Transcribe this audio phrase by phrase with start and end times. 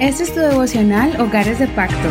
[0.00, 2.08] Este es tu devocional Hogares de Pacto.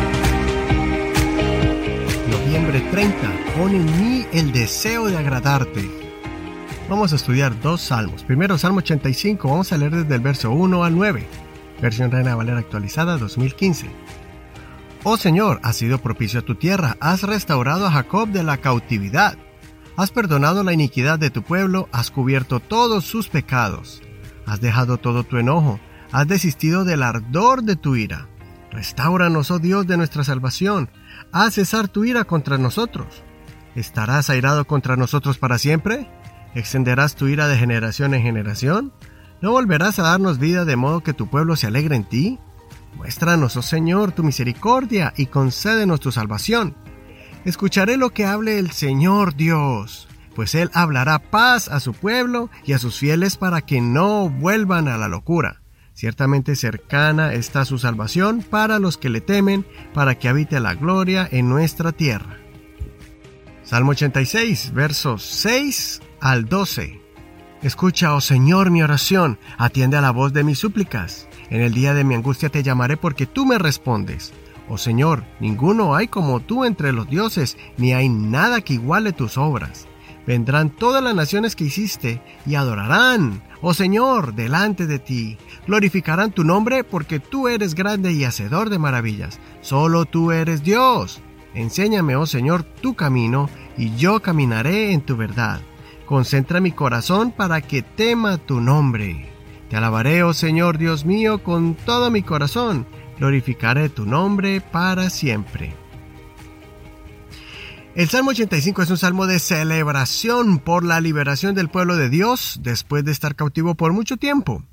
[2.29, 3.17] Noviembre 30.
[3.57, 5.89] Pon en mí el deseo de agradarte.
[6.89, 8.23] Vamos a estudiar dos salmos.
[8.23, 9.47] Primero, Salmo 85.
[9.47, 11.25] Vamos a leer desde el verso 1 al 9.
[11.81, 13.89] Versión Reina Valera actualizada 2015.
[15.07, 19.37] Oh Señor, has sido propicio a tu tierra, has restaurado a Jacob de la cautividad,
[19.97, 24.01] has perdonado la iniquidad de tu pueblo, has cubierto todos sus pecados,
[24.45, 25.79] has dejado todo tu enojo,
[26.11, 28.27] has desistido del ardor de tu ira.
[28.71, 30.89] Restáuranos, oh Dios de nuestra salvación,
[31.31, 33.23] haz cesar tu ira contra nosotros.
[33.75, 36.09] ¿Estarás airado contra nosotros para siempre?
[36.55, 38.93] ¿Extenderás tu ira de generación en generación?
[39.41, 42.39] ¿No volverás a darnos vida de modo que tu pueblo se alegre en ti?
[42.95, 46.75] Muéstranos, oh Señor, tu misericordia y concédenos tu salvación.
[47.43, 52.73] Escucharé lo que hable el Señor Dios, pues Él hablará paz a su pueblo y
[52.73, 55.61] a sus fieles para que no vuelvan a la locura.
[55.93, 61.27] Ciertamente cercana está su salvación para los que le temen, para que habite la gloria
[61.31, 62.37] en nuestra tierra.
[63.63, 67.01] Salmo 86, versos 6 al 12.
[67.61, 71.27] Escucha, oh Señor, mi oración, atiende a la voz de mis súplicas.
[71.49, 74.33] En el día de mi angustia te llamaré porque tú me respondes.
[74.67, 79.37] Oh Señor, ninguno hay como tú entre los dioses, ni hay nada que iguale tus
[79.37, 79.87] obras.
[80.27, 85.37] Vendrán todas las naciones que hiciste y adorarán, oh Señor, delante de ti.
[85.67, 89.39] Glorificarán tu nombre porque tú eres grande y hacedor de maravillas.
[89.61, 91.21] Solo tú eres Dios.
[91.53, 95.61] Enséñame, oh Señor, tu camino, y yo caminaré en tu verdad.
[96.05, 99.29] Concentra mi corazón para que tema tu nombre.
[99.69, 102.85] Te alabaré, oh Señor Dios mío, con todo mi corazón.
[103.17, 105.84] Glorificaré tu nombre para siempre.
[107.95, 112.59] El Salmo 85 es un salmo de celebración por la liberación del pueblo de Dios
[112.61, 114.65] después de estar cautivo por mucho tiempo.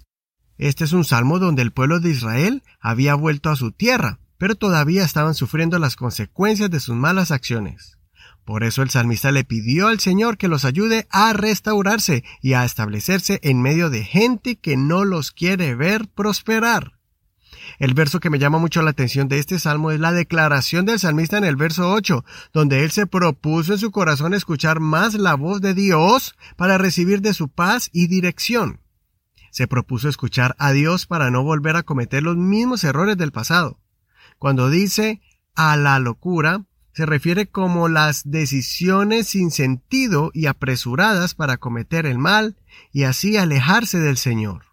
[0.58, 4.56] Este es un salmo donde el pueblo de Israel había vuelto a su tierra, pero
[4.56, 7.96] todavía estaban sufriendo las consecuencias de sus malas acciones.
[8.44, 12.64] Por eso el salmista le pidió al Señor que los ayude a restaurarse y a
[12.64, 16.98] establecerse en medio de gente que no los quiere ver prosperar.
[17.82, 21.00] El verso que me llama mucho la atención de este salmo es la declaración del
[21.00, 25.34] salmista en el verso 8, donde él se propuso en su corazón escuchar más la
[25.34, 28.78] voz de Dios para recibir de su paz y dirección.
[29.50, 33.80] Se propuso escuchar a Dios para no volver a cometer los mismos errores del pasado.
[34.38, 35.20] Cuando dice
[35.56, 42.18] a la locura, se refiere como las decisiones sin sentido y apresuradas para cometer el
[42.18, 42.54] mal
[42.92, 44.71] y así alejarse del Señor.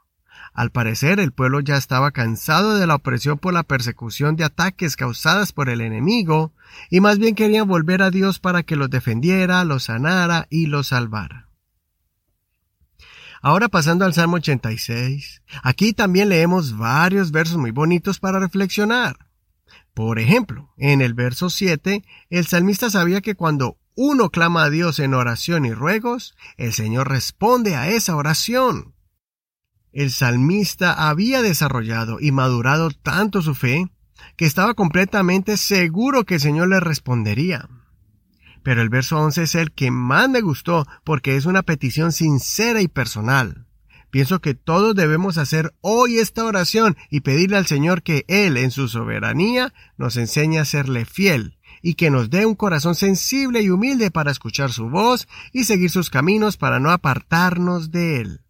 [0.60, 4.98] Al parecer el pueblo ya estaba cansado de la opresión por la persecución de ataques
[4.98, 6.52] causadas por el enemigo
[6.90, 10.88] y más bien querían volver a Dios para que los defendiera, los sanara y los
[10.88, 11.48] salvara.
[13.42, 19.16] Ahora pasando al Salmo 86, aquí también leemos varios versos muy bonitos para reflexionar.
[19.94, 25.00] Por ejemplo, en el verso 7, el salmista sabía que cuando uno clama a Dios
[25.00, 28.94] en oración y ruegos, el Señor responde a esa oración.
[29.92, 33.90] El salmista había desarrollado y madurado tanto su fe
[34.36, 37.68] que estaba completamente seguro que el Señor le respondería.
[38.64, 42.82] Pero el verso 11 es el que más me gustó porque es una petición sincera
[42.82, 43.66] y personal.
[44.12, 48.72] Pienso que todos debemos hacer hoy esta oración y pedirle al Señor que Él, en
[48.72, 53.70] su soberanía, nos enseñe a serle fiel y que nos dé un corazón sensible y
[53.70, 58.42] humilde para escuchar su voz y seguir sus caminos para no apartarnos de Él.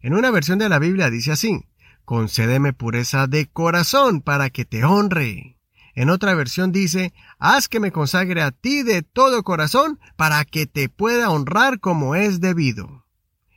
[0.00, 1.64] En una versión de la Biblia dice así,
[2.04, 5.56] concédeme pureza de corazón para que te honre.
[5.94, 10.66] En otra versión dice, haz que me consagre a ti de todo corazón para que
[10.66, 13.06] te pueda honrar como es debido.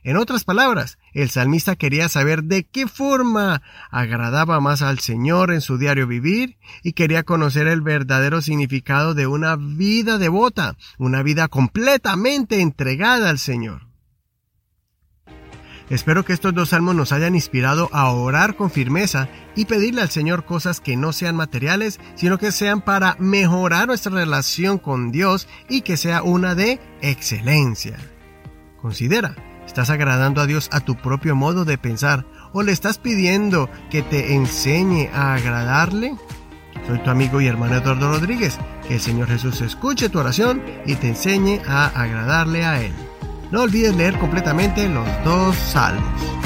[0.02, 5.60] En otras palabras, el salmista quería saber de qué forma agradaba más al Señor en
[5.60, 11.48] su diario vivir y quería conocer el verdadero significado de una vida devota, una vida
[11.48, 13.89] completamente entregada al Señor.
[15.90, 20.10] Espero que estos dos salmos nos hayan inspirado a orar con firmeza y pedirle al
[20.10, 25.48] Señor cosas que no sean materiales, sino que sean para mejorar nuestra relación con Dios
[25.68, 27.98] y que sea una de excelencia.
[28.80, 29.34] Considera,
[29.70, 34.02] ¿Estás agradando a Dios a tu propio modo de pensar o le estás pidiendo que
[34.02, 36.16] te enseñe a agradarle?
[36.88, 38.58] Soy tu amigo y hermano Eduardo Rodríguez.
[38.88, 42.92] Que el Señor Jesús escuche tu oración y te enseñe a agradarle a Él.
[43.50, 46.39] No olvides leer completamente los dos salmos.